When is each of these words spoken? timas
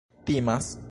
timas 0.25 0.77